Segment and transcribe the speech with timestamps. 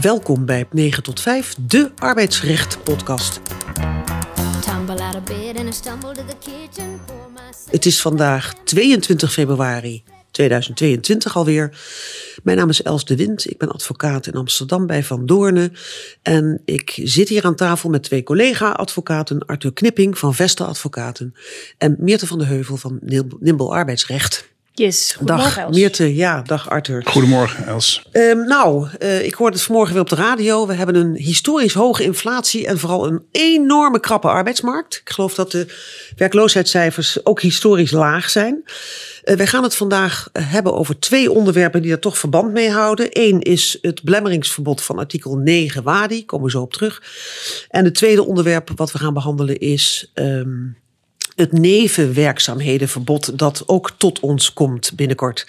[0.00, 3.40] Welkom bij 9 tot 5, de arbeidsrecht podcast.
[7.70, 11.78] Het is vandaag 22 februari 2022 alweer.
[12.42, 13.50] Mijn naam is Els de Wind.
[13.50, 15.72] Ik ben advocaat in Amsterdam bij Van Doornen.
[16.22, 19.46] En ik zit hier aan tafel met twee collega-advocaten.
[19.46, 21.34] Arthur Knipping van Vesta Advocaten.
[21.78, 22.98] En Meerte van de Heuvel van
[23.38, 24.48] Nimble Arbeidsrecht.
[24.78, 25.76] Yes, goedemorgen Dag Els.
[25.76, 27.02] Meerte, ja, dag Arthur.
[27.04, 28.02] Goedemorgen Els.
[28.12, 30.66] Um, nou, uh, ik hoorde het vanmorgen weer op de radio.
[30.66, 35.00] We hebben een historisch hoge inflatie en vooral een enorme krappe arbeidsmarkt.
[35.04, 35.66] Ik geloof dat de
[36.16, 38.62] werkloosheidscijfers ook historisch laag zijn.
[39.24, 43.06] Uh, wij gaan het vandaag hebben over twee onderwerpen die daar toch verband mee houden.
[43.10, 47.02] Eén is het belemmeringsverbod van artikel 9 WADI, komen we zo op terug.
[47.68, 50.76] En het tweede onderwerp wat we gaan behandelen is um,
[51.38, 55.46] het nevenwerkzaamhedenverbod dat ook tot ons komt binnenkort.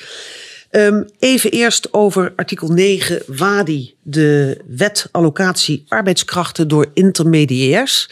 [0.72, 8.10] Um, even eerst over artikel 9 WADI, de wet allocatie arbeidskrachten door intermediairs.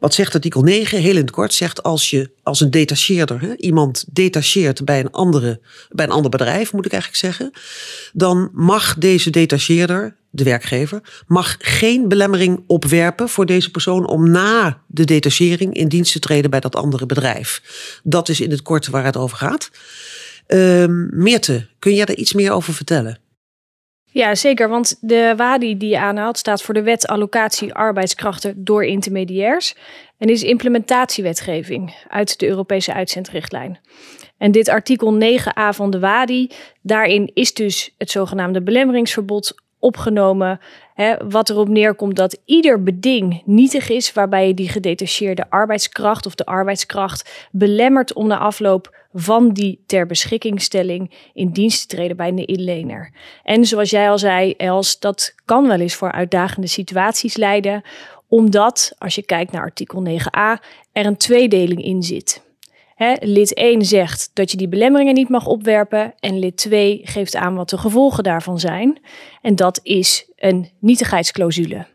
[0.00, 1.00] Wat zegt artikel 9?
[1.00, 5.60] Heel in het kort zegt als je als een detacheerder iemand detacheert bij een, andere,
[5.90, 7.50] bij een ander bedrijf, moet ik eigenlijk zeggen,
[8.12, 14.82] dan mag deze detacheerder, de werkgever, mag geen belemmering opwerpen voor deze persoon om na
[14.86, 17.62] de detachering in dienst te treden bij dat andere bedrijf.
[18.02, 19.70] Dat is in het kort waar het over gaat.
[20.48, 23.18] Uh, Meerte, kun jij daar iets meer over vertellen?
[24.12, 24.68] Ja, zeker.
[24.68, 29.74] Want de WADI die je aanhaalt staat voor de wet allocatie arbeidskrachten door intermediairs.
[30.18, 33.78] En is implementatiewetgeving uit de Europese uitzendrichtlijn.
[34.38, 36.50] En dit artikel 9a van de WADI,
[36.82, 40.60] daarin is dus het zogenaamde belemmeringsverbod opgenomen.
[40.94, 46.34] Hè, wat erop neerkomt dat ieder beding nietig is waarbij je die gedetacheerde arbeidskracht of
[46.34, 52.34] de arbeidskracht belemmert om na afloop van die ter beschikkingstelling in dienst te treden bij
[52.34, 53.12] de inlener.
[53.42, 57.82] En zoals jij al zei, Els, dat kan wel eens voor uitdagende situaties leiden,
[58.28, 62.49] omdat, als je kijkt naar artikel 9a, er een tweedeling in zit.
[63.20, 67.54] Lid 1 zegt dat je die belemmeringen niet mag opwerpen en lid 2 geeft aan
[67.54, 69.00] wat de gevolgen daarvan zijn.
[69.42, 71.86] En dat is een nietigheidsclausule.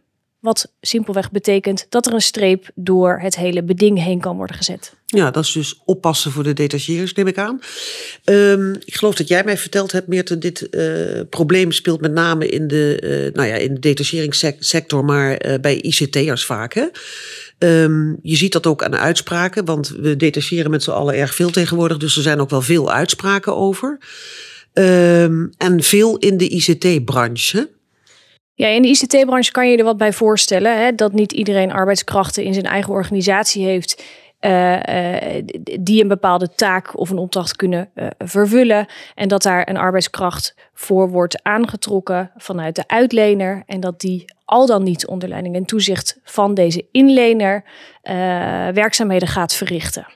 [0.46, 4.94] Wat simpelweg betekent dat er een streep door het hele beding heen kan worden gezet.
[5.06, 7.60] Ja, dat is dus oppassen voor de detacheerders, neem ik aan.
[8.26, 12.48] Um, ik geloof dat jij mij verteld hebt, Meerte, dit uh, probleem speelt met name
[12.48, 16.74] in de, uh, nou ja, in de detacheringssector, maar uh, bij ICT'ers vaak.
[16.74, 16.86] Hè?
[17.84, 21.50] Um, je ziet dat ook aan uitspraken, want we detacheren met z'n allen erg veel
[21.50, 23.98] tegenwoordig, dus er zijn ook wel veel uitspraken over.
[24.74, 27.74] Um, en veel in de ICT-branche.
[28.58, 30.84] Ja, in de ICT-branche kan je er wat bij voorstellen.
[30.84, 34.04] Hè, dat niet iedereen arbeidskrachten in zijn eigen organisatie heeft.
[34.42, 35.44] Uh, uh,
[35.80, 38.86] die een bepaalde taak of een opdracht kunnen uh, vervullen.
[39.16, 43.64] En dat daar een arbeidskracht voor wordt aangetrokken vanuit de uitlener.
[43.66, 47.64] En dat die al dan niet onder leiding en toezicht van deze inlener
[48.74, 50.08] werkzaamheden gaat verrichten.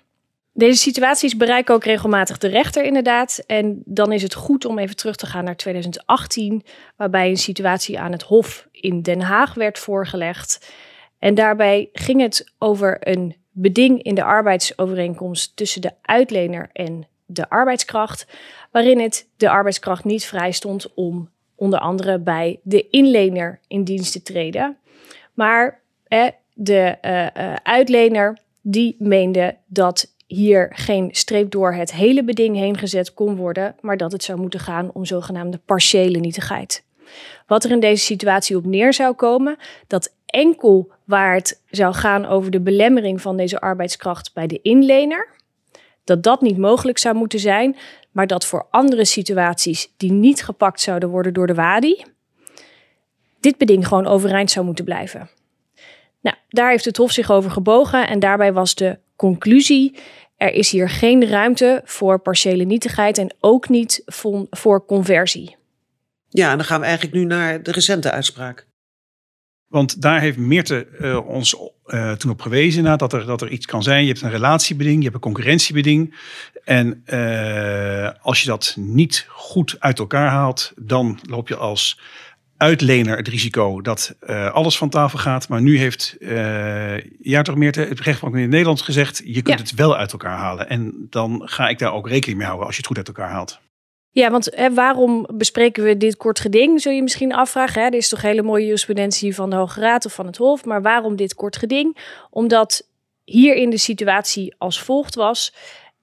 [0.59, 3.43] Deze situaties bereiken ook regelmatig de rechter inderdaad.
[3.47, 6.63] En dan is het goed om even terug te gaan naar 2018,
[6.95, 10.71] waarbij een situatie aan het Hof in Den Haag werd voorgelegd.
[11.19, 17.49] En daarbij ging het over een beding in de arbeidsovereenkomst tussen de uitlener en de
[17.49, 18.27] arbeidskracht,
[18.71, 24.11] waarin het de arbeidskracht niet vrij stond om onder andere bij de inlener in dienst
[24.11, 24.77] te treden.
[25.33, 32.23] Maar eh, de uh, uh, uitlener die meende dat hier geen streep door het hele
[32.23, 36.83] beding heen gezet kon worden, maar dat het zou moeten gaan om zogenaamde partiële nietigheid.
[37.47, 39.57] Wat er in deze situatie op neer zou komen,
[39.87, 45.27] dat enkel waar het zou gaan over de belemmering van deze arbeidskracht bij de inlener,
[46.03, 47.75] dat dat niet mogelijk zou moeten zijn,
[48.11, 52.05] maar dat voor andere situaties die niet gepakt zouden worden door de WADI,
[53.39, 55.29] dit beding gewoon overeind zou moeten blijven.
[56.21, 59.95] Nou, daar heeft het Hof zich over gebogen en daarbij was de conclusie:
[60.37, 64.01] er is hier geen ruimte voor partiële nietigheid en ook niet
[64.49, 65.55] voor conversie.
[66.29, 68.67] Ja, en dan gaan we eigenlijk nu naar de recente uitspraak.
[69.67, 71.55] Want daar heeft Meerte uh, ons
[71.85, 74.01] uh, toen op gewezen na, dat, er, dat er iets kan zijn.
[74.01, 76.15] Je hebt een relatiebeding, je hebt een concurrentiebeding.
[76.63, 81.99] En uh, als je dat niet goed uit elkaar haalt, dan loop je als
[82.59, 85.47] uitlener het risico dat uh, alles van tafel gaat.
[85.47, 89.21] Maar nu heeft uh, ja toch Meerte, het rechtbank in Nederland gezegd...
[89.25, 89.63] je kunt ja.
[89.63, 90.69] het wel uit elkaar halen.
[90.69, 93.29] En dan ga ik daar ook rekening mee houden als je het goed uit elkaar
[93.29, 93.59] haalt.
[94.11, 97.81] Ja, want hè, waarom bespreken we dit kort geding, zul je misschien afvragen.
[97.81, 97.87] Hè?
[97.87, 100.65] Er is toch hele mooie jurisprudentie van de Hoge Raad of van het Hof.
[100.65, 101.97] Maar waarom dit kort geding?
[102.29, 102.87] Omdat
[103.23, 105.53] hier in de situatie als volgt was...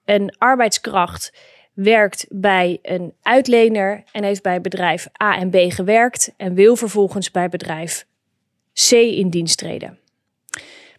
[0.05, 1.31] een arbeidskracht
[1.77, 7.31] werkt bij een uitlener en heeft bij bedrijf A en B gewerkt en wil vervolgens
[7.31, 8.05] bij bedrijf
[8.89, 9.99] C in dienst treden.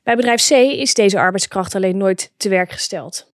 [0.02, 3.32] Bij bedrijf C is deze arbeidskracht alleen nooit te werk gesteld.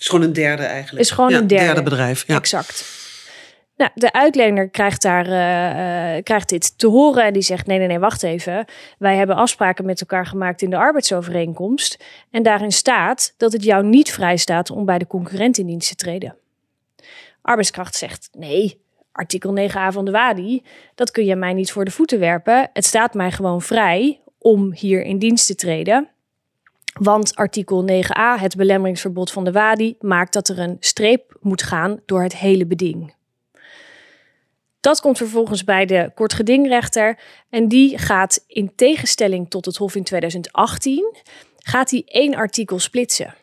[0.00, 1.04] Is gewoon een derde eigenlijk.
[1.04, 1.82] Is gewoon Ja, een derde.
[1.82, 2.24] bedrijf.
[2.26, 2.36] Ja.
[2.36, 2.84] Exact.
[3.76, 7.78] Nou, de uitlener krijgt, daar, eh, eh, krijgt dit te horen en die zegt: nee,
[7.78, 8.64] nee, nee, wacht even.
[8.98, 12.04] Wij hebben afspraken met elkaar gemaakt in de arbeidsovereenkomst.
[12.30, 15.88] En daarin staat dat het jou niet vrij staat om bij de concurrent in dienst
[15.88, 16.36] te treden.
[17.42, 18.80] Arbeidskracht zegt: nee,
[19.12, 20.62] artikel 9a van de WADI,
[20.94, 22.70] dat kun je mij niet voor de voeten werpen.
[22.72, 26.08] Het staat mij gewoon vrij om hier in dienst te treden.
[27.00, 32.00] Want artikel 9a, het belemmeringsverbod van de WADI, maakt dat er een streep moet gaan
[32.06, 33.14] door het hele beding.
[34.80, 37.18] Dat komt vervolgens bij de kortgedingrechter
[37.50, 41.16] en die gaat in tegenstelling tot het Hof in 2018,
[41.58, 43.34] gaat die één artikel splitsen.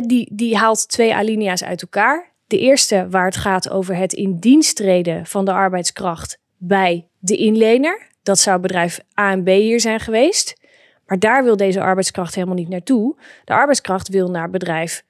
[0.00, 2.31] Die, die haalt twee alinea's uit elkaar.
[2.52, 7.36] De eerste waar het gaat over het in dienst treden van de arbeidskracht bij de
[7.36, 8.08] inlener.
[8.22, 10.60] Dat zou bedrijf A en B hier zijn geweest.
[11.06, 13.16] Maar daar wil deze arbeidskracht helemaal niet naartoe.
[13.44, 15.04] De arbeidskracht wil naar bedrijf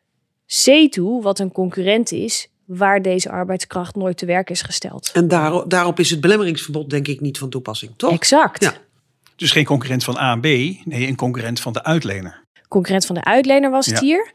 [0.64, 5.10] C toe, wat een concurrent is, waar deze arbeidskracht nooit te werk is gesteld.
[5.14, 8.12] En daarop, daarop is het belemmeringsverbod denk ik niet van toepassing, toch?
[8.12, 8.62] Exact.
[8.62, 8.72] Ja.
[9.36, 12.44] Dus geen concurrent van A en B, nee, een concurrent van de uitlener.
[12.68, 14.04] Concurrent van de uitlener was het Ja.
[14.04, 14.32] hier.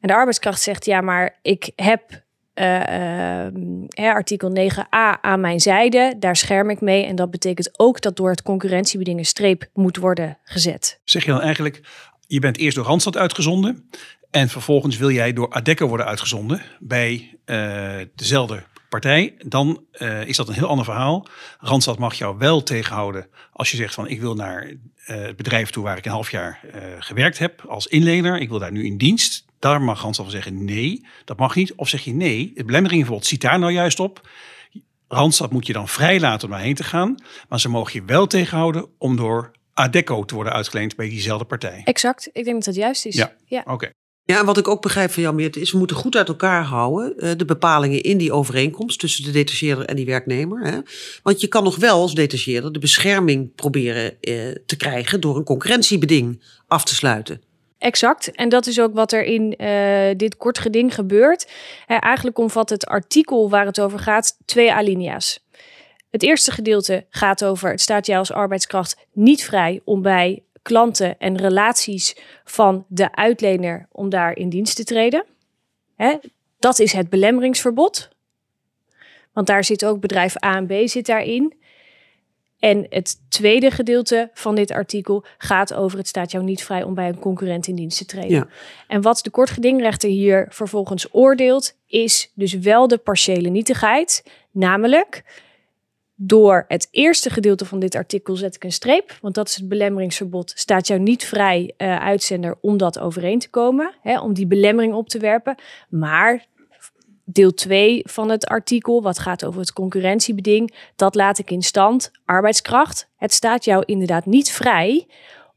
[0.00, 2.26] En de arbeidskracht zegt, ja, maar ik heb
[2.58, 3.54] eh, eh,
[3.88, 6.14] hè, artikel 9a aan mijn zijde.
[6.18, 7.04] Daar scherm ik mee.
[7.04, 11.00] En dat betekent ook dat door het concurrentiebeding een streep moet worden gezet.
[11.04, 11.80] Zeg je dan eigenlijk,
[12.26, 13.88] je bent eerst door Randstad uitgezonden
[14.30, 20.36] en vervolgens wil jij door Adecco worden uitgezonden bij eh, dezelfde partij, dan eh, is
[20.36, 21.26] dat een heel ander verhaal.
[21.58, 25.84] Randstad mag jou wel tegenhouden als je zegt van ik wil naar het bedrijf toe
[25.84, 26.60] waar ik een half jaar
[26.98, 29.46] gewerkt heb als inlener, ik wil daar nu in dienst.
[29.58, 31.74] Daar mag Randstad van zeggen nee, dat mag niet.
[31.74, 34.28] Of zeg je nee, het belemmeringenverbod ziet daar nou juist op.
[35.08, 37.14] Randstad moet je dan vrijlaten om daarheen te gaan,
[37.48, 41.80] maar ze mogen je wel tegenhouden om door Adecco te worden uitgeleend bij diezelfde partij.
[41.84, 42.28] Exact.
[42.32, 43.14] Ik denk dat dat juist is.
[43.14, 43.32] Ja.
[43.44, 43.62] ja.
[43.66, 43.90] Oké.
[44.24, 46.64] Ja, en wat ik ook begrijp van jou, Meerte, is we moeten goed uit elkaar
[46.64, 50.60] houden eh, de bepalingen in die overeenkomst tussen de detacheerder en die werknemer.
[50.66, 50.78] Hè?
[51.22, 54.34] Want je kan nog wel als detacheerder de bescherming proberen eh,
[54.66, 57.42] te krijgen door een concurrentiebeding af te sluiten.
[57.78, 58.30] Exact.
[58.30, 61.50] En dat is ook wat er in eh, dit kort geding gebeurt.
[61.86, 65.46] Eigenlijk omvat het artikel waar het over gaat twee alinea's.
[66.10, 71.18] Het eerste gedeelte gaat over: het staat jou als arbeidskracht niet vrij om bij klanten
[71.18, 75.24] en relaties van de uitlener om daar in dienst te treden.
[76.58, 78.08] Dat is het belemmeringsverbod.
[79.32, 81.57] Want daar zit ook bedrijf A en B zit daarin.
[82.58, 86.94] En het tweede gedeelte van dit artikel gaat over: het staat jou niet vrij om
[86.94, 88.30] bij een concurrent in dienst te treden.
[88.30, 88.46] Ja.
[88.86, 94.24] En wat de kortgedingrechter hier vervolgens oordeelt, is dus wel de partiële nietigheid.
[94.50, 95.22] Namelijk,
[96.14, 99.68] door het eerste gedeelte van dit artikel zet ik een streep, want dat is het
[99.68, 100.52] belemmeringsverbod.
[100.54, 104.94] Staat jou niet vrij, eh, uitzender, om dat overeen te komen, hè, om die belemmering
[104.94, 105.54] op te werpen.
[105.88, 106.46] Maar
[107.32, 112.10] deel 2 van het artikel, wat gaat over het concurrentiebeding, dat laat ik in stand.
[112.24, 115.06] Arbeidskracht, het staat jou inderdaad niet vrij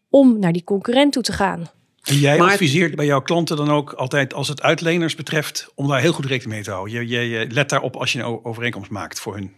[0.09, 1.69] om naar die concurrent toe te gaan.
[2.03, 5.87] En jij Maar- adviseert bij jouw klanten dan ook altijd, als het uitleners betreft, om
[5.87, 6.93] daar heel goed rekening mee te houden.
[6.93, 9.53] Je, je, je let daarop als je een overeenkomst maakt voor hun.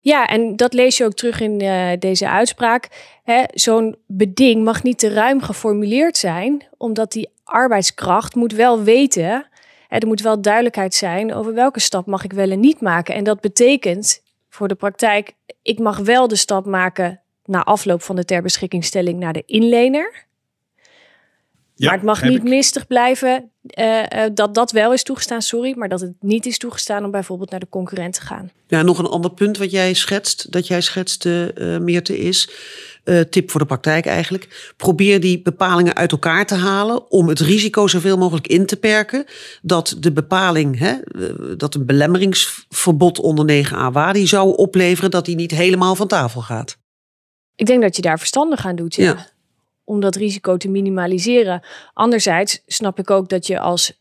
[0.00, 2.88] Ja, en dat lees je ook terug in eh, deze uitspraak.
[3.24, 9.46] Hè, Zo'n beding mag niet te ruim geformuleerd zijn, omdat die arbeidskracht moet wel weten.
[9.88, 13.14] Er moet wel duidelijkheid zijn over welke stap mag ik wel en niet maken.
[13.14, 18.16] En dat betekent voor de praktijk, ik mag wel de stap maken na afloop van
[18.16, 20.24] de ter beschikkingstelling naar de inlener.
[21.74, 22.42] Ja, maar het mag niet ik.
[22.42, 26.58] mistig blijven eh, eh, dat dat wel is toegestaan, sorry, maar dat het niet is
[26.58, 28.50] toegestaan om bijvoorbeeld naar de concurrent te gaan.
[28.66, 32.50] Ja, nog een ander punt wat jij schetst, dat jij schetst, eh eh, Meerte, is
[33.06, 34.72] eh, tip voor de praktijk eigenlijk.
[34.76, 39.24] Probeer die bepalingen uit elkaar te halen om het risico zoveel mogelijk in te perken
[39.62, 45.36] dat de bepaling, hè, eh, dat een belemmeringsverbod onder 9a WADI zou opleveren, dat die
[45.36, 46.78] niet helemaal van tafel gaat.
[47.54, 49.04] Ik denk dat je daar verstandig aan doet, ja.
[49.04, 49.26] Ja.
[49.84, 51.62] Om dat risico te minimaliseren.
[51.92, 54.00] Anderzijds snap ik ook dat je als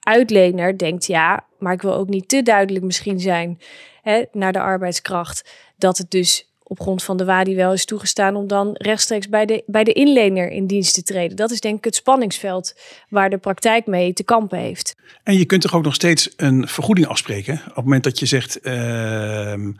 [0.00, 3.60] uitlener denkt, ja, maar ik wil ook niet te duidelijk misschien zijn
[4.02, 5.50] hè, naar de arbeidskracht.
[5.76, 9.46] Dat het dus op grond van de WADI wel is toegestaan om dan rechtstreeks bij
[9.46, 11.36] de, bij de inlener in dienst te treden.
[11.36, 12.74] Dat is denk ik het spanningsveld
[13.08, 14.96] waar de praktijk mee te kampen heeft.
[15.22, 17.54] En je kunt toch ook nog steeds een vergoeding afspreken.
[17.54, 19.72] Op het moment dat je zegt, ehm,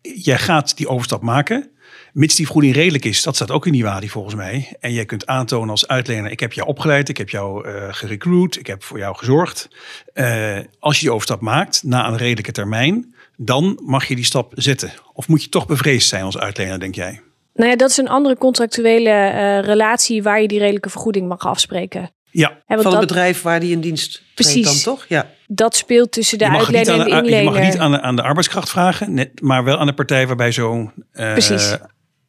[0.00, 1.70] jij gaat die overstap maken.
[2.12, 4.76] Mits die vergoeding redelijk is, dat staat ook in die WADI volgens mij.
[4.80, 8.10] En jij kunt aantonen als uitlener, ik heb jou opgeleid, ik heb jou uh,
[8.58, 9.68] ik heb voor jou gezorgd.
[10.14, 14.52] Uh, als je die overstap maakt na een redelijke termijn, dan mag je die stap
[14.54, 14.92] zetten.
[15.12, 17.20] Of moet je toch bevreesd zijn als uitlener, denk jij?
[17.54, 21.46] Nou ja, dat is een andere contractuele uh, relatie waar je die redelijke vergoeding mag
[21.46, 22.10] afspreken.
[22.30, 25.06] Ja, van het bedrijf waar die in dienst precies, dan toch?
[25.08, 25.30] Ja.
[25.46, 27.42] Dat speelt tussen de uitlener en de inlener.
[27.42, 30.26] Je mag niet aan de, aan de arbeidskracht vragen, net, maar wel aan de partij
[30.26, 31.36] waarbij zo'n uh,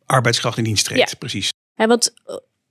[0.05, 1.09] arbeidskracht in dienst treedt.
[1.09, 1.17] Ja.
[1.17, 1.53] Precies.
[1.75, 2.13] Ja, want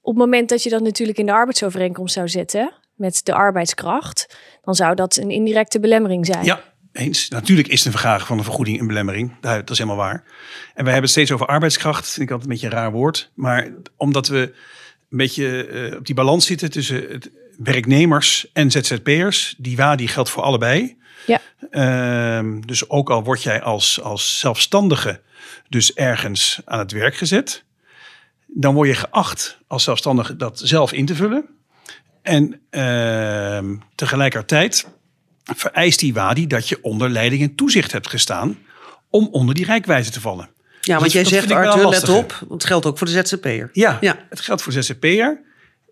[0.01, 4.37] op het moment dat je dat natuurlijk in de arbeidsovereenkomst zou zetten met de arbeidskracht,
[4.63, 6.45] dan zou dat een indirecte belemmering zijn.
[6.45, 6.61] Ja,
[6.93, 7.29] eens.
[7.29, 9.41] Natuurlijk is de vergaren van een vergoeding een belemmering.
[9.41, 10.25] Dat is helemaal waar.
[10.75, 12.09] En wij hebben het steeds over arbeidskracht.
[12.09, 13.31] Vind ik altijd een beetje een raar woord.
[13.35, 14.39] Maar omdat we
[15.11, 19.55] een beetje uh, op die balans zitten tussen het werknemers en ZZP'ers.
[19.59, 20.97] Die WADI geldt voor allebei.
[21.27, 21.41] Ja.
[21.71, 25.21] Uh, dus ook al word jij als, als zelfstandige
[25.69, 27.65] dus ergens aan het werk gezet.
[28.47, 31.47] Dan word je geacht als zelfstandige dat zelf in te vullen.
[32.23, 34.89] En uh, tegelijkertijd
[35.45, 38.59] vereist die WADI dat je onder leiding en toezicht hebt gestaan
[39.11, 40.49] om onder die rijkwijze te vallen.
[40.81, 43.23] Ja, want Dus jij dat zegt, Arthur, let op, want het geldt ook voor de
[43.25, 43.71] ZZP'er.
[43.73, 44.27] Ja, Ja.
[44.31, 45.41] het geldt voor ZZP'er.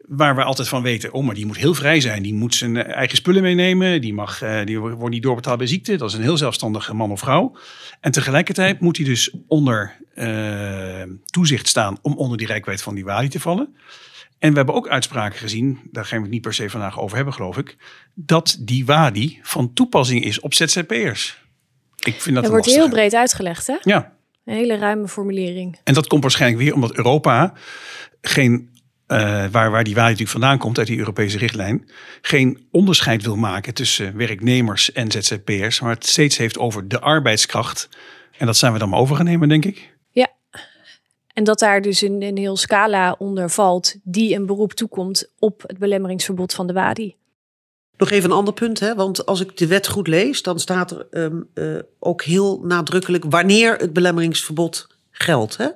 [0.07, 2.23] Waar we altijd van weten, oh, maar die moet heel vrij zijn.
[2.23, 4.01] Die moet zijn eh, eigen spullen meenemen.
[4.01, 5.97] Die, mag, eh, die wordt niet doorbetaald bij ziekte.
[5.97, 7.57] Dat is een heel zelfstandige man of vrouw.
[8.01, 13.05] En tegelijkertijd moet hij dus onder eh, toezicht staan om onder die rijkwijd van die
[13.05, 13.77] WADI te vallen.
[14.41, 17.17] En we hebben ook uitspraken gezien, daar gaan we het niet per se vandaag over
[17.17, 17.77] hebben, geloof ik,
[18.15, 21.45] dat die WADI van toepassing is op ZZP'ers.
[21.99, 23.77] Ik vind dat een wordt heel breed uitgelegd, hè?
[23.83, 24.13] Ja,
[24.45, 25.79] Een hele ruime formulering.
[25.85, 27.53] en dat komt waarschijnlijk weer omdat Europa
[28.21, 28.71] geen,
[29.07, 29.19] eh,
[29.51, 33.75] waar, waar die waarde natuurlijk vandaan komt uit die Europese richtlijn, geen onderscheid wil maken
[33.75, 37.89] tussen werknemers en ZZP'ers, maar het steeds heeft over de arbeidskracht.
[38.39, 39.99] En dat zijn we dan maar over gaan nemen, denk ik.
[41.33, 45.63] En dat daar dus een, een heel scala onder valt die een beroep toekomt op
[45.67, 47.17] het belemmeringsverbod van de WADI.
[47.97, 48.95] Nog even een ander punt, hè?
[48.95, 53.25] want als ik de wet goed lees, dan staat er ehm, eh, ook heel nadrukkelijk
[53.29, 55.57] wanneer het belemmeringsverbod geldt.
[55.57, 55.69] Hè?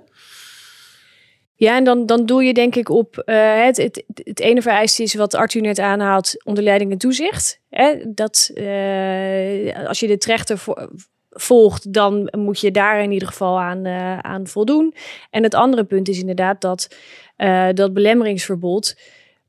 [1.57, 5.03] Ja, en dan, dan doe je denk ik op eh, het, het, het ene vereiste
[5.03, 7.61] is wat Arthur net aanhaalt, onder leiding en toezicht.
[7.71, 7.95] Hè?
[8.07, 10.89] Dat eh, als je de trechter vo-
[11.35, 14.95] volgt, dan moet je daar in ieder geval aan, eh, aan voldoen.
[15.31, 16.89] En het andere punt is inderdaad dat
[17.37, 18.97] eh, dat belemmeringsverbod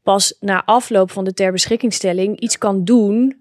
[0.03, 3.37] pas na afloop van de ter beschikkingstelling iets kan doen,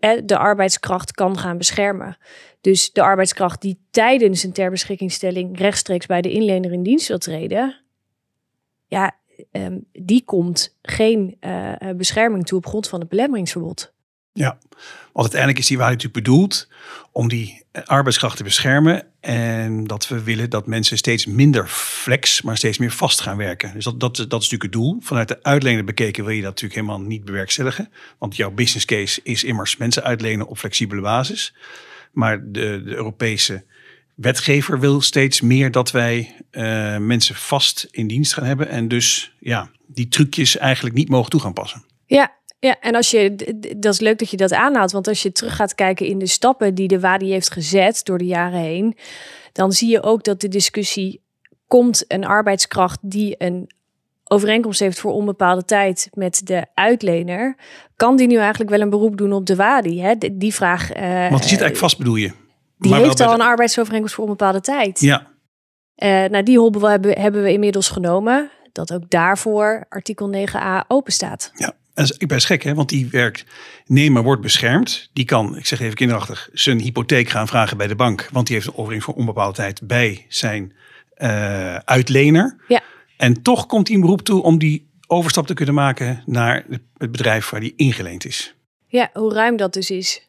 [0.00, 2.16] hè, de arbeidskracht kan gaan beschermen.
[2.60, 7.18] Dus de arbeidskracht die tijdens een ter beschikkingstelling rechtstreeks bij de inlener in dienst wil
[7.18, 7.82] treden,
[8.86, 9.16] ja,
[9.50, 13.92] ehm, die komt geen eh, bescherming toe op grond van het belemmeringsverbod.
[14.38, 14.58] Ja,
[15.12, 16.68] want uiteindelijk is die waarde natuurlijk bedoeld
[17.12, 19.06] om die eh, arbeidskracht te beschermen.
[19.20, 23.74] En dat we willen dat mensen steeds minder flex, maar steeds meer vast gaan werken.
[23.74, 24.96] Dus dat, dat, dat is natuurlijk het doel.
[25.00, 27.92] Vanuit de uitlener bekeken wil je dat natuurlijk helemaal niet bewerkstelligen.
[28.18, 31.54] Want jouw business case is immers mensen uitlenen op flexibele basis.
[32.12, 33.64] Maar de, de Europese
[34.14, 38.68] wetgever wil steeds meer dat wij eh, mensen vast in dienst gaan hebben.
[38.68, 41.84] En dus ja, die trucjes eigenlijk niet mogen toe gaan passen.
[42.06, 43.34] Ja, ja, en als je,
[43.76, 46.26] dat is leuk dat je dat aanhaalt, want als je terug gaat kijken in de
[46.26, 48.96] stappen die de WADI heeft gezet door de jaren heen,
[49.52, 51.20] dan zie je ook dat de discussie
[51.66, 53.70] komt een arbeidskracht die een
[54.24, 57.56] overeenkomst heeft voor onbepaalde tijd met de uitlener,
[57.96, 60.00] kan die nu eigenlijk wel een beroep doen op de WADI?
[60.00, 60.14] Hè?
[60.32, 60.92] Die vraag.
[60.92, 62.32] eh, Want die zit eigenlijk vast, bedoel je?
[62.78, 65.00] die Maar heeft al de- een arbeidsovereenkomst voor onbepaalde tijd.
[65.00, 65.26] Ja,
[65.94, 68.50] Eh, nou, die hobbel hebben, hebben we inmiddels genomen.
[68.72, 71.50] Dat ook daarvoor artikel 9a open staat.
[71.54, 71.72] Ja,
[72.06, 72.74] ik ben schek, hè?
[72.74, 75.10] want die werknemer wordt beschermd.
[75.12, 78.28] Die kan, ik zeg even kinderachtig, zijn hypotheek gaan vragen bij de bank.
[78.32, 80.72] Want die heeft een overeenkomst voor onbepaalde tijd bij zijn
[81.14, 82.56] eh, uitlener.
[82.68, 82.82] Ja.
[83.16, 86.64] En toch komt hij een beroep toe om die overstap te kunnen maken naar
[86.96, 88.54] het bedrijf waar die ingeleend is.
[88.86, 90.22] Ja, hoe ruim dat dus is.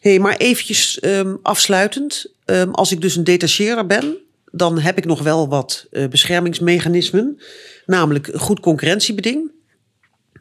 [0.00, 2.32] hey, maar eventjes ehm, afsluitend.
[2.44, 4.16] Ehm, als ik dus een detacheerder ben,
[4.50, 7.40] dan heb ik nog wel wat eh, beschermingsmechanismen.
[7.86, 9.50] Namelijk goed concurrentiebeding.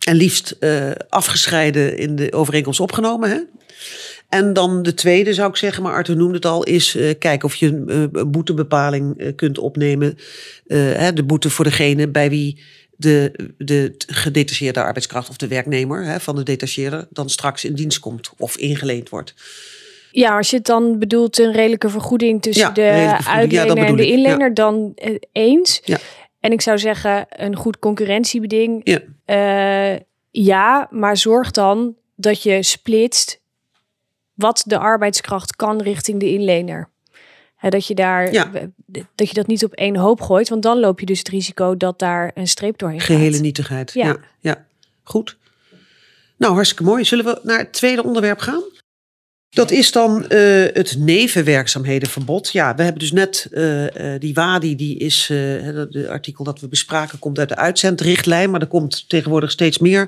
[0.03, 3.29] En liefst eh, afgescheiden in de overeenkomst opgenomen.
[3.29, 3.39] Hè?
[4.29, 7.47] En dan de tweede zou ik zeggen, maar Arthur noemde het al, is eh, kijken
[7.47, 10.17] of je een, eh, boetebepaling kunt opnemen.
[10.67, 12.63] Hè, de boete voor degene bij wie
[12.95, 17.99] de, de gedetacheerde arbeidskracht of de werknemer hè, van de detacheerder dan straks in dienst
[17.99, 19.33] komt of ingeleend wordt.
[20.11, 23.25] Ja, als je het dan bedoelt een redelijke vergoeding tussen Ja, de vergoeding.
[23.25, 24.13] Ja, uitlener en de ja.
[24.13, 24.93] inlener, dan
[25.31, 25.81] eens.
[26.43, 28.81] En ik zou zeggen, een goed concurrentiebeding.
[28.83, 28.99] Ja.
[29.25, 29.99] eh,
[30.31, 33.41] ja, maar zorg dan dat je splitst
[34.33, 36.89] wat de arbeidskracht kan richting de inlener.
[37.69, 38.51] dat, je daar, Ja.
[39.15, 40.49] dat je dat niet op één hoop gooit.
[40.49, 43.15] Want dan loop je dus het risico dat daar een streep doorheen gaat.
[43.15, 43.93] Gehele nietigheid.
[43.93, 44.05] Ja.
[44.05, 44.17] Ja.
[44.39, 44.65] ja,
[45.03, 45.37] goed.
[46.37, 47.03] Nou, hartstikke mooi.
[47.03, 48.63] Zullen we naar het tweede onderwerp gaan?
[49.53, 50.39] Dat is dan eh,
[50.73, 52.51] het nevenwerkzaamhedenverbod.
[52.51, 55.27] Ja, we hebben dus net eh, eh, die WADI, die is,
[55.61, 58.51] het artikel dat we bespraken, komt uit de uitzendrichtlijn.
[58.51, 60.07] Maar er komt tegenwoordig steeds meer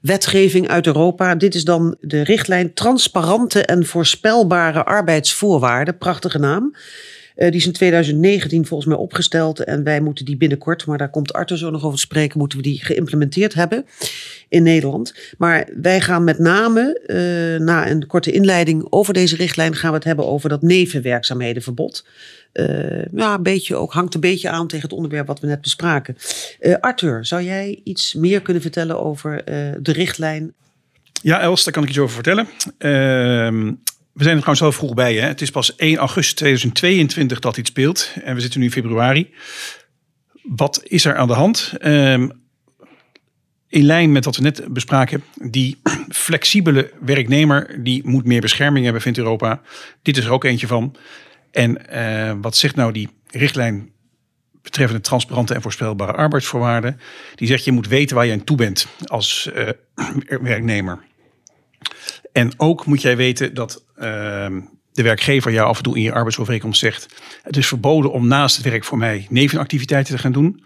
[0.00, 1.34] wetgeving uit Europa.
[1.34, 5.98] Dit is dan de richtlijn Transparante en Voorspelbare Arbeidsvoorwaarden.
[5.98, 6.74] Prachtige naam.
[7.34, 11.10] Eh, die is in 2019 volgens mij opgesteld en wij moeten die binnenkort, maar daar
[11.10, 13.86] komt Arthur zo nog over te spreken, moeten we die geïmplementeerd hebben
[14.48, 15.14] in Nederland.
[15.38, 19.96] Maar wij gaan met name, eh, na een korte inleiding over deze richtlijn, gaan we
[19.96, 22.06] het hebben over dat nevenwerkzaamhedenverbod.
[22.52, 25.60] Eh, ja, een beetje ook, hangt een beetje aan tegen het onderwerp wat we net
[25.60, 26.16] bespraken.
[26.80, 29.44] Arthur, zou jij iets meer kunnen vertellen over
[29.82, 30.52] de richtlijn?
[31.22, 32.48] Ja, Els, daar kan ik iets over vertellen.
[34.14, 35.14] We zijn er trouwens wel vroeg bij.
[35.14, 35.26] Hè?
[35.26, 38.10] Het is pas 1 augustus 2022 dat dit speelt.
[38.24, 39.34] En we zitten nu in februari.
[40.42, 41.72] Wat is er aan de hand?
[41.78, 42.28] Ehm,
[43.68, 49.02] in lijn met wat we net bespraken, die flexibele werknemer die moet meer bescherming hebben,
[49.02, 49.60] vindt Europa.
[50.02, 50.96] Dit is er ook eentje van.
[51.50, 53.90] En eh, wat zegt nou die richtlijn
[54.62, 57.00] betreffende transparante en voorspelbare arbeidsvoorwaarden?
[57.34, 59.68] Die zegt je moet weten waar je aan toe bent als eh,
[60.40, 60.98] werknemer.
[62.34, 64.60] En ook moet jij weten dat ehm,
[64.92, 68.56] de werkgever jou af en toe in je arbeidsovereenkomst zegt: het is verboden om naast
[68.56, 70.64] het werk voor mij nevenactiviteiten te gaan doen.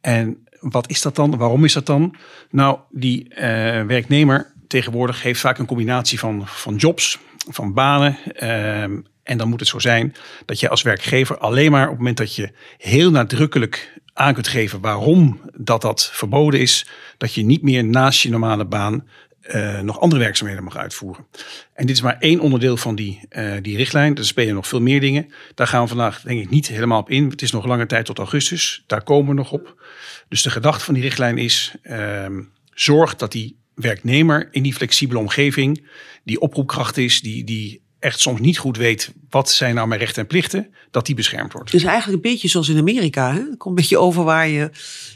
[0.00, 1.36] En wat is dat dan?
[1.36, 2.14] Waarom is dat dan?
[2.50, 8.18] Nou, die eh, werknemer tegenwoordig heeft vaak een combinatie van, van jobs, van banen.
[8.32, 11.98] ehm, en dan moet het zo zijn dat je als werkgever alleen maar op het
[11.98, 16.86] moment dat je heel nadrukkelijk aan kunt geven waarom dat dat verboden is,
[17.16, 19.06] dat je niet meer naast je normale baan
[19.46, 21.26] eh, nog andere werkzaamheden mag uitvoeren.
[21.74, 24.16] En dit is maar één onderdeel van die, eh, die richtlijn.
[24.16, 25.32] Er spelen nog veel meer dingen.
[25.54, 27.30] Daar gaan we vandaag denk ik niet helemaal op in.
[27.30, 28.84] Het is nog lange tijd tot augustus.
[28.86, 29.82] Daar komen we nog op.
[30.28, 32.42] Dus de gedachte van die richtlijn is: ehm,
[32.74, 35.88] zorg dat die werknemer in die flexibele omgeving,
[36.24, 40.22] die oproepkracht is, die, die echt soms niet goed weet wat zijn nou mijn rechten
[40.22, 41.72] en plichten, dat die beschermd wordt.
[41.72, 43.32] Het is eigenlijk een beetje zoals in Amerika.
[43.32, 43.38] Hè?
[43.38, 44.70] Het komt een beetje over waar je,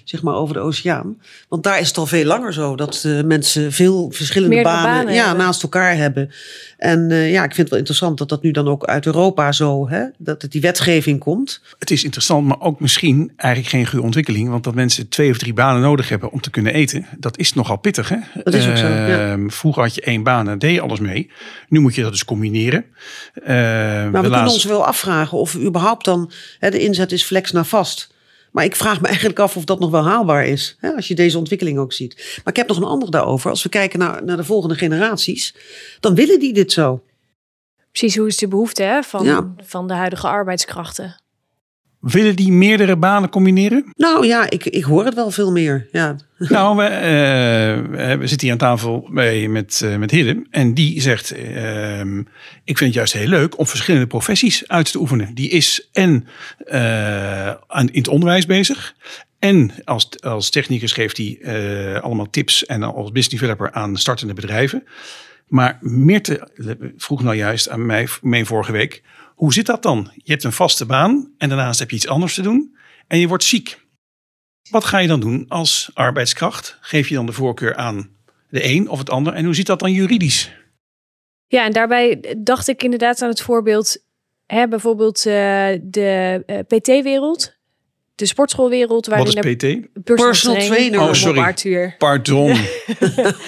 [0.04, 1.20] zeg maar, over de oceaan.
[1.48, 4.96] Want daar is het al veel langer zo dat eh, mensen veel verschillende Meerdere banen,
[4.96, 6.30] banen ja, naast elkaar hebben.
[6.76, 9.52] En eh, ja, ik vind het wel interessant dat dat nu dan ook uit Europa
[9.52, 11.62] zo, hè, dat het die wetgeving komt.
[11.78, 14.48] Het is interessant, maar ook misschien eigenlijk geen goede ontwikkeling.
[14.48, 17.54] Want dat mensen twee of drie banen nodig hebben om te kunnen eten, dat is
[17.54, 18.08] nogal pittig.
[18.08, 18.16] Hè?
[18.44, 19.30] Dat is ook zo, ja.
[19.30, 21.30] Ehm, Vroeger had je één baan en deed je alles mee.
[21.68, 22.69] Nu moet je dat dus combineren.
[22.74, 27.50] Ehm, Maar we kunnen ons wel afvragen of überhaupt dan, hè, de inzet is flex
[27.52, 28.14] naar vast.
[28.52, 30.76] Maar ik vraag me eigenlijk af of dat nog wel haalbaar is.
[30.78, 32.14] Hè, als je deze ontwikkeling ook ziet.
[32.16, 33.50] Maar ik heb nog een ander daarover.
[33.50, 35.54] Als we kijken naar, naar de volgende generaties.
[36.00, 37.02] Dan willen die dit zo.
[37.90, 39.54] Precies, hoe is de behoefte hè, van, Ja.
[39.64, 41.20] van de huidige arbeidskrachten?
[42.00, 43.92] Willen die meerdere banen combineren?
[43.96, 45.88] Nou ja, ik, ik hoor het wel veel meer.
[45.92, 46.16] Ja.
[46.48, 50.46] Nou, we, eh, we zitten hier aan tafel bij, met, eh, met Hidde.
[50.50, 52.18] En die zegt, ehm,
[52.64, 55.34] ik vind het juist heel leuk om verschillende professies uit te oefenen.
[55.34, 56.26] Die is en
[56.66, 58.94] eh, aan, in het onderwijs bezig.
[59.38, 61.38] En als, als technicus geeft hij
[62.02, 64.84] allemaal tips en als business developer aan startende bedrijven.
[65.48, 66.48] Maar Meerte
[66.96, 69.02] vroeg nou juist aan mij, mij vorige week,
[69.40, 70.11] hoe zit dat dan?
[70.14, 72.76] Je hebt een vaste baan en daarnaast heb je iets anders te doen
[73.07, 73.87] en je wordt ziek.
[74.70, 76.79] Wat ga je dan doen als arbeidskracht?
[76.81, 78.16] Geef je dan de voorkeur aan
[78.48, 79.33] de een of het ander?
[79.33, 80.53] En hoe zit dat dan juridisch?
[81.46, 84.05] Ja, en daarbij dacht ik inderdaad aan het voorbeeld,
[84.46, 87.59] hè, bijvoorbeeld eh, de eh, PT-wereld,
[88.20, 90.04] de sportschoolwereld, Wat waarin is er PT?
[90.04, 90.98] Personal trainer.
[90.98, 91.38] Oh, Kom op, sorry.
[91.40, 91.94] Arthur.
[91.98, 92.56] Pardon.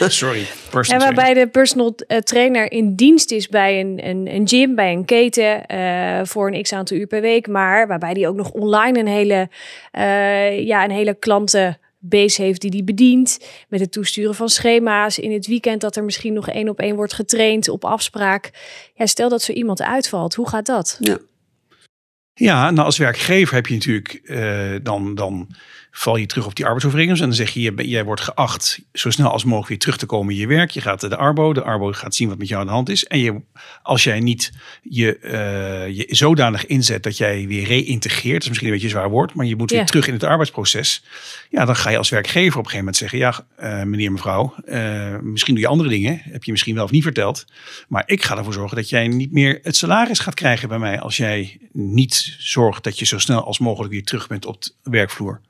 [0.09, 0.39] Sorry.
[0.39, 4.75] En Personal waarbij de personal eh, trainer in dienst is bij een, een, een gym,
[4.75, 7.49] bij een keten, eh, voor een x aantal uur per week.
[7.49, 9.49] Maar waarbij die ook nog online een hele,
[9.91, 13.39] eh, ja, een hele klantenbase heeft die die bedient.
[13.69, 15.19] Met het toesturen van schema's.
[15.19, 18.51] In het weekend dat er misschien nog één op één wordt getraind op afspraak.
[18.95, 20.35] Ja, stel dat zo iemand uitvalt.
[20.35, 20.97] Hoe gaat dat?
[21.01, 21.19] Ja.
[22.35, 25.49] Ja, nou als werkgever heb je natuurlijk, eh, dan, dan
[25.95, 27.23] val je terug op die arbeidsovereenkomst.
[27.23, 30.35] En dan zeg je, jij, wordt geacht zo snel als mogelijk weer terug te komen
[30.35, 30.71] in je werk.
[30.71, 33.05] Je gaat de Arbo, de Arbo gaat zien wat met jou aan de hand is.
[33.05, 33.41] En je,
[33.83, 34.53] als jij niet
[34.83, 38.95] je, eh, je zodanig inzet dat jij weer reïntegreert, dat is misschien een beetje een
[38.95, 39.77] zwaar woord, maar je moet Ja.
[39.77, 41.05] weer terug in het arbeidsproces.
[41.51, 44.55] Ja, dan ga je als werkgever op een gegeven moment zeggen, ja eh, meneer, mevrouw,
[44.65, 47.45] eh, misschien doe je andere dingen, heb je misschien wel of niet verteld.
[47.89, 51.01] Maar ik ga ervoor zorgen dat jij niet meer het salaris gaat krijgen bij mij
[51.01, 54.71] als jij niet zorgt dat je zo snel als mogelijk weer terug bent op de
[54.83, 55.41] werkvloer.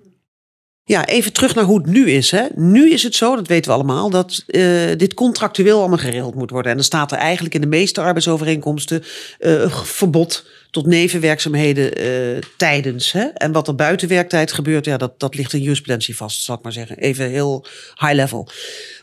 [0.85, 2.31] Ja, even terug naar hoe het nu is.
[2.31, 2.47] Hè.
[2.55, 6.51] Nu is het zo, dat weten we allemaal, dat uh, dit contractueel allemaal geregeld moet
[6.51, 6.71] worden.
[6.71, 9.03] En dan staat er eigenlijk in de meeste arbeidsovereenkomsten
[9.40, 13.12] uh, verbod tot nevenwerkzaamheden uh, tijdens.
[13.12, 13.23] Hè.
[13.23, 16.62] En wat er buiten werktijd gebeurt, ja, dat, dat ligt in jurisprudentie vast, zal ik
[16.62, 16.99] maar zeggen.
[16.99, 18.49] Even heel high level.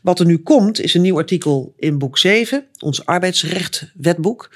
[0.01, 4.55] Wat er nu komt, is een nieuw artikel in boek 7, ons arbeidsrechtwetboek,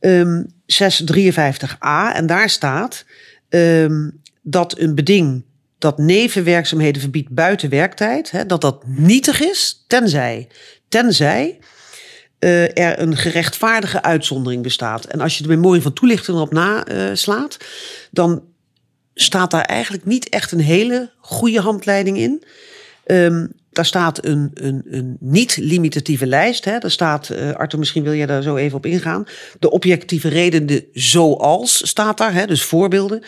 [0.00, 2.14] um, 653a.
[2.14, 3.04] En daar staat
[3.48, 5.44] um, dat een beding
[5.86, 10.48] dat nevenwerkzaamheden verbiedt buiten werktijd, hè, dat dat nietig is, tenzij,
[10.88, 11.58] tenzij
[12.40, 15.04] uh, er een gerechtvaardige uitzondering bestaat.
[15.04, 17.66] En als je de memorie van toelichting erop naslaat, uh,
[18.10, 18.42] dan
[19.14, 22.44] staat daar eigenlijk niet echt een hele goede handleiding in.
[23.06, 26.64] Um, daar staat een, een, een niet-limitatieve lijst.
[26.64, 26.78] Hè.
[26.78, 29.24] Daar staat, uh, Arthur, misschien wil jij daar zo even op ingaan.
[29.58, 33.22] De objectieve redenen zoals staat daar, hè, dus voorbeelden.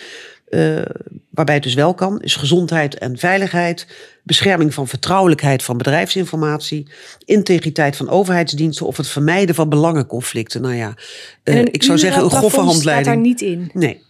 [0.51, 0.83] Uh,
[1.31, 3.87] waarbij het dus wel kan, is gezondheid en veiligheid,
[4.23, 6.87] bescherming van vertrouwelijkheid van bedrijfsinformatie,
[7.25, 10.63] integriteit van overheidsdiensten of het vermijden van belangenconflicten.
[10.63, 10.95] Nou ja,
[11.45, 12.81] uh, ik zou zeggen een grove handleiding.
[12.81, 13.71] staat daar niet in.
[13.73, 14.07] Nee.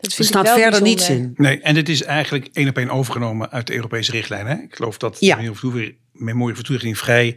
[0.00, 1.32] Er staat verder niets in.
[1.36, 4.46] Nee, en dit is eigenlijk één op één overgenomen uit de Europese richtlijn.
[4.46, 4.54] Hè?
[4.54, 5.36] Ik geloof dat ja.
[5.36, 7.36] de memorie van toelichting vrij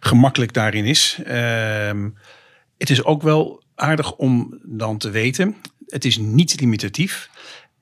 [0.00, 1.18] gemakkelijk daarin is.
[1.26, 1.90] Uh,
[2.78, 7.30] het is ook wel aardig om dan te weten, het is niet limitatief.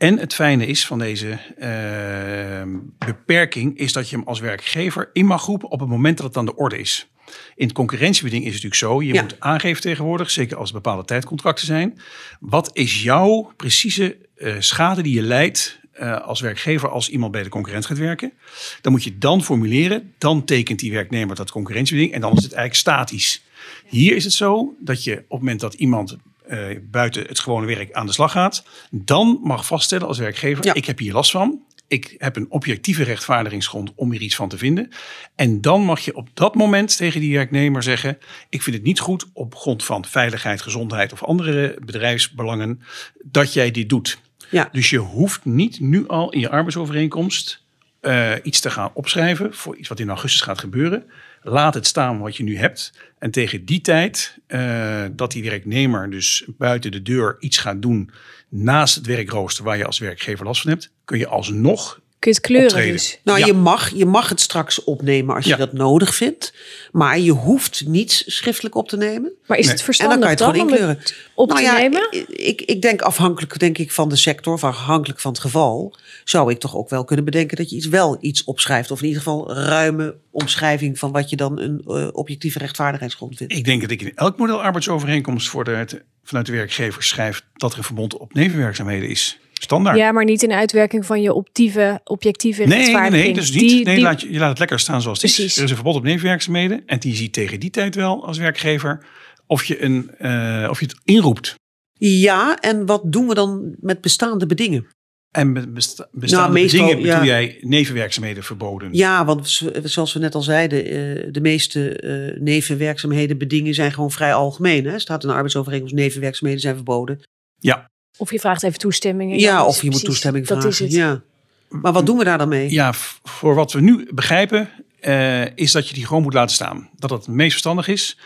[0.00, 5.26] En het fijne is van deze uh, beperking is dat je hem als werkgever in
[5.26, 7.08] mag roepen op het moment dat het aan de orde is.
[7.54, 9.22] In het concurrentiebeding is het natuurlijk zo, je ja.
[9.22, 12.00] moet aangeven tegenwoordig, zeker als bepaalde tijdcontracten zijn,
[12.40, 17.42] wat is jouw precieze uh, schade die je leidt uh, als werkgever als iemand bij
[17.42, 18.32] de concurrent gaat werken.
[18.80, 22.52] Dan moet je dan formuleren, dan tekent die werknemer dat concurrentiebeding en dan is het
[22.52, 23.44] eigenlijk statisch.
[23.86, 26.16] Hier is het zo dat je op het moment dat iemand
[26.50, 30.74] uh, buiten het gewone werk aan de slag gaat, dan mag vaststellen als werkgever: ja.
[30.74, 31.60] ik heb hier last van.
[31.88, 34.88] Ik heb een objectieve rechtvaardigingsgrond om hier iets van te vinden.
[35.34, 39.00] En dan mag je op dat moment tegen die werknemer zeggen: Ik vind het niet
[39.00, 42.82] goed op grond van veiligheid, gezondheid of andere bedrijfsbelangen
[43.24, 44.20] dat jij dit doet.
[44.50, 44.68] Ja.
[44.72, 47.62] Dus je hoeft niet nu al in je arbeidsovereenkomst
[48.02, 51.04] uh, iets te gaan opschrijven voor iets wat in augustus gaat gebeuren.
[51.42, 52.92] Laat het staan wat je nu hebt.
[53.18, 58.10] En tegen die tijd uh, dat die werknemer dus buiten de deur iets gaat doen
[58.48, 62.36] naast het werkrooster waar je als werkgever last van hebt, kun je alsnog Kun je
[62.36, 63.20] het kleuren dus?
[63.24, 63.46] Nou, ja.
[63.46, 65.56] je, mag, je mag het straks opnemen als je ja.
[65.56, 66.54] dat nodig vindt.
[66.92, 69.32] Maar je hoeft niets schriftelijk op te nemen.
[69.46, 71.14] Maar is het verstandig en dan kan je het gewoon inkleuren.
[71.34, 72.08] op nou te ja, nemen?
[72.46, 75.96] Ik, ik denk afhankelijk denk ik, van de sector, of afhankelijk van het geval...
[76.24, 78.90] zou ik toch ook wel kunnen bedenken dat je iets wel iets opschrijft.
[78.90, 83.52] Of in ieder geval ruime omschrijving van wat je dan een uh, objectieve rechtvaardigheidsgrond vindt.
[83.52, 87.44] Ik denk dat ik in elk model arbeidsovereenkomst voor de, vanuit de werkgever schrijf...
[87.54, 89.38] dat er een verbod op nevenwerkzaamheden is.
[89.62, 89.96] Standaard.
[89.96, 93.22] Ja, maar niet in uitwerking van je optieve, objectieve nee, rechtvaardiging.
[93.22, 93.60] Nee, nee, dus niet.
[93.70, 94.04] Die, nee, die...
[94.04, 95.50] Laat je, je laat het lekker staan zoals het Precies.
[95.50, 95.56] is.
[95.56, 96.82] Er is een verbod op nevenwerkzaamheden.
[96.86, 99.06] En die ziet tegen die tijd wel als werkgever
[99.46, 101.54] of je, een, uh, of je het inroept.
[101.98, 104.86] Ja, en wat doen we dan met bestaande bedingen?
[105.30, 107.24] En besta bestaande nou, meestal, bedingen bedoel ja.
[107.24, 108.88] jij nevenwerkzaamheden verboden?
[108.92, 110.84] Ja, want zoals we net al zeiden,
[111.32, 114.84] de meeste uh, nevenwerkzaamheden bedingen zijn gewoon vrij algemeen.
[114.84, 114.98] Hè?
[114.98, 117.20] Staat in de arbeidsovereenkomst, nevenwerkzaamheden zijn verboden.
[117.58, 119.40] Ja, of je vraagt even toestemming.
[119.40, 120.64] Ja, of je moet toestemming vragen.
[120.64, 120.92] Dat is het.
[120.92, 121.22] Ja.
[121.68, 122.70] Maar wat doen we daar dan mee?
[122.70, 122.92] Ja,
[123.22, 124.70] voor wat we nu begrijpen,
[125.00, 126.88] uh, is dat je die gewoon moet laten staan.
[126.96, 128.18] Dat het het meest verstandig is.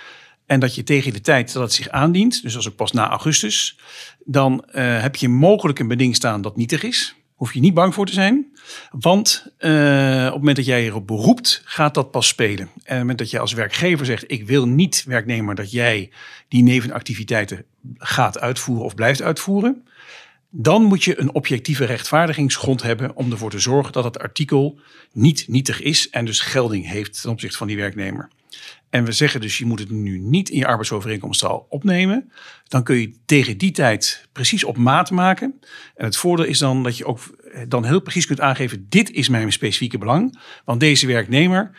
[0.47, 3.09] En dat je tegen de tijd dat het zich aandient, dus als ook pas na
[3.09, 3.79] augustus,
[4.25, 7.15] dan uh, heb je mogelijk een beding staan dat nietig is.
[7.45, 8.53] Hoef je niet bang voor te zijn.
[8.91, 12.59] Want uh, op het moment dat jij erop beroept, gaat dat pas spelen.
[12.59, 16.11] En op het moment dat je als werkgever zegt: Ik wil niet, werknemer, dat jij
[16.49, 17.65] die nevenactiviteiten
[17.99, 19.87] gaat uitvoeren of blijft uitvoeren.
[20.51, 24.79] Dan moet je een objectieve rechtvaardigingsgrond hebben om ervoor te zorgen dat het artikel
[25.13, 28.29] niet nietig is en dus gelding heeft ten opzichte van die werknemer.
[28.91, 32.33] En we zeggen dus, je moet het nu niet in je arbeidsovereenkomst al opnemen.
[32.69, 35.61] Dan kun je tegen die tijd precies op maat maken.
[35.95, 37.21] En het voordeel is dan dat je ook
[37.69, 40.41] dan heel precies kunt aangeven, dit is mijn specifieke belang.
[40.65, 41.71] Want deze werknemer,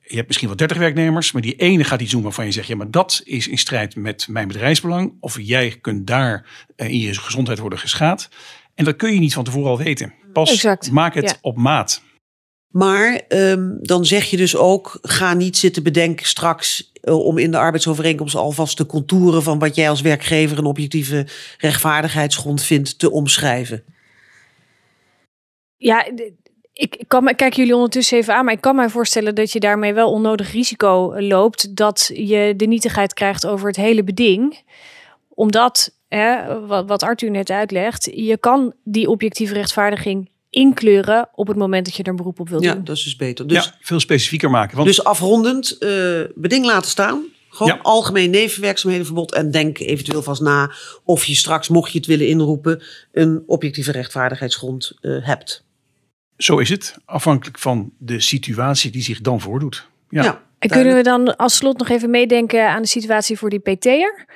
[0.00, 2.66] je hebt misschien wel 30 werknemers, maar die ene gaat iets doen waarvan je zegt,
[2.66, 5.12] ja, maar dat is in strijd met mijn bedrijfsbelang.
[5.20, 8.28] Of jij kunt daar in je gezondheid worden geschaad.
[8.74, 10.14] En dat kun je niet van tevoren al weten.
[10.32, 10.90] Pas exact.
[10.90, 11.36] maak het ja.
[11.40, 12.02] op maat.
[12.74, 17.50] Maar um, dan zeg je dus ook, ga niet zitten bedenken straks uh, om in
[17.50, 21.26] de arbeidsovereenkomst alvast de contouren van wat jij als werkgever een objectieve
[21.58, 23.84] rechtvaardigheidsgrond vindt te omschrijven.
[25.76, 26.06] Ja,
[26.72, 29.94] ik kan, kijk jullie ondertussen even aan, maar ik kan mij voorstellen dat je daarmee
[29.94, 34.62] wel onnodig risico loopt dat je de nietigheid krijgt over het hele beding.
[35.28, 41.56] Omdat, hè, wat, wat Arthur net uitlegt, je kan die objectieve rechtvaardiging inkleuren op het
[41.56, 42.84] moment dat je er een beroep op wilt Ja, doen.
[42.84, 43.46] dat is dus beter.
[43.46, 44.76] Dus, ja, veel specifieker maken.
[44.76, 47.24] Want dus afrondend, eh, beding laten staan.
[47.48, 47.78] Gewoon Ja.
[47.82, 49.34] algemeen nevenwerkzaamhedenverbod.
[49.34, 50.70] En denk eventueel vast na
[51.04, 55.64] of je straks, mocht je het willen inroepen, een objectieve rechtvaardigheidsgrond eh, hebt.
[56.36, 56.96] zo is het.
[57.04, 59.88] Afhankelijk van de situatie die zich dan voordoet.
[60.08, 60.22] Ja.
[60.22, 63.58] Ja, En kunnen we dan als slot nog even meedenken aan de situatie voor die
[63.58, 64.26] PT'er?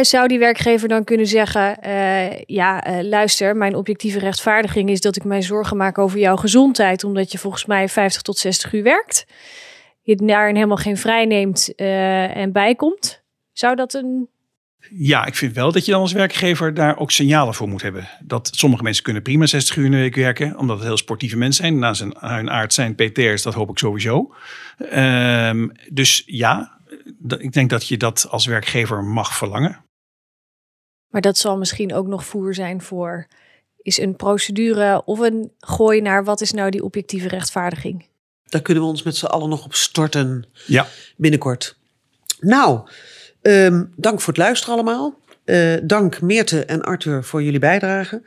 [0.00, 5.16] Zou die werkgever dan kunnen zeggen: eh, Ja, eh, luister, mijn objectieve rechtvaardiging is dat
[5.16, 8.82] ik mij zorgen maak over jouw gezondheid, omdat je volgens mij 50 tot 60 uur
[8.82, 9.26] werkt.
[10.02, 13.22] Je daarin helemaal geen vrij neemt eh, en bijkomt.
[13.52, 14.28] Zou dat een.
[14.90, 18.08] Ja, ik vind wel dat je dan als werkgever daar ook signalen voor moet hebben.
[18.20, 21.36] Dat sommige mensen kunnen prima 60 uur in de week werken, omdat het heel sportieve
[21.36, 21.78] mensen zijn.
[21.78, 24.34] Na zijn, hun aard zijn PT'ers, dat hoop ik sowieso.
[24.90, 26.73] Ehm, dus ja,
[27.38, 29.84] ik denk dat je dat als werkgever mag verlangen.
[31.08, 33.26] Maar dat zal misschien ook nog voer zijn voor.
[33.76, 38.08] Is een procedure of een gooi naar wat is nou die objectieve rechtvaardiging?
[38.54, 40.86] daar kunnen we ons met z'n allen nog op storten Ja,
[41.16, 41.78] binnenkort.
[42.40, 42.88] Nou,
[43.42, 45.18] ehm, dank voor het luisteren allemaal.
[45.44, 48.22] Eh, dank Meerte en Arthur voor jullie bijdrage.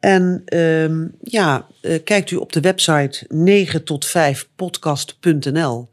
[0.00, 5.90] En ehm, ja, eh, kijkt u op de website 9 tot 5 podcast.nl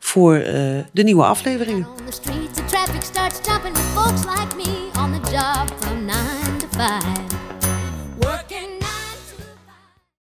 [0.00, 1.86] voor eh, de nieuwe the